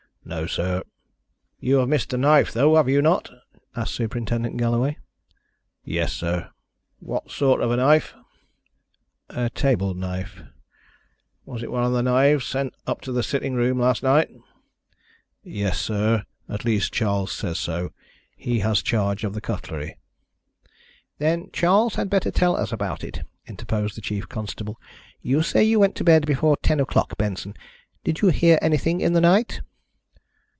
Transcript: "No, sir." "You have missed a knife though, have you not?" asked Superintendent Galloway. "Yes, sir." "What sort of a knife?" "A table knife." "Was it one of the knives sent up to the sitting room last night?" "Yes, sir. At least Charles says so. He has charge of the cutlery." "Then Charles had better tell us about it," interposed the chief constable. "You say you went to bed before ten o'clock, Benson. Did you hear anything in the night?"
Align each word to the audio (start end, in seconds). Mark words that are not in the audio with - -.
"No, 0.23 0.45
sir." 0.45 0.83
"You 1.59 1.77
have 1.79 1.89
missed 1.89 2.13
a 2.13 2.17
knife 2.17 2.53
though, 2.53 2.75
have 2.75 2.87
you 2.87 3.01
not?" 3.01 3.29
asked 3.75 3.95
Superintendent 3.95 4.55
Galloway. 4.55 4.99
"Yes, 5.83 6.13
sir." 6.13 6.51
"What 6.99 7.31
sort 7.31 7.59
of 7.59 7.71
a 7.71 7.75
knife?" 7.77 8.13
"A 9.29 9.49
table 9.49 9.95
knife." 9.95 10.43
"Was 11.43 11.63
it 11.63 11.71
one 11.71 11.83
of 11.83 11.91
the 11.93 12.03
knives 12.03 12.45
sent 12.45 12.75
up 12.85 13.01
to 13.01 13.11
the 13.11 13.23
sitting 13.23 13.55
room 13.55 13.79
last 13.79 14.03
night?" 14.03 14.29
"Yes, 15.43 15.79
sir. 15.79 16.23
At 16.47 16.65
least 16.65 16.93
Charles 16.93 17.31
says 17.33 17.57
so. 17.57 17.91
He 18.37 18.59
has 18.59 18.83
charge 18.83 19.23
of 19.23 19.33
the 19.33 19.41
cutlery." 19.41 19.97
"Then 21.17 21.49
Charles 21.51 21.95
had 21.95 22.11
better 22.11 22.29
tell 22.31 22.55
us 22.55 22.71
about 22.71 23.03
it," 23.03 23.21
interposed 23.47 23.97
the 23.97 24.01
chief 24.01 24.29
constable. 24.29 24.79
"You 25.19 25.41
say 25.41 25.63
you 25.63 25.79
went 25.79 25.95
to 25.95 26.03
bed 26.05 26.27
before 26.27 26.57
ten 26.57 26.79
o'clock, 26.79 27.17
Benson. 27.17 27.55
Did 28.03 28.21
you 28.21 28.27
hear 28.29 28.59
anything 28.61 29.01
in 29.01 29.13
the 29.13 29.21
night?" 29.21 29.61